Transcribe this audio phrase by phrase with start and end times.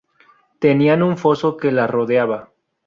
[0.57, 2.49] Tenían un foso que las rodeaba.